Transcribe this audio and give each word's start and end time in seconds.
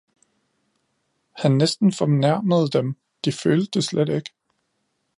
Han 1.33 1.51
næsten 1.51 1.91
fornærmede 1.93 2.69
dem— 2.69 2.95
de 3.25 3.31
følte 3.31 3.69
det 3.73 3.83
slet 3.83 4.09
ikke. 4.09 4.31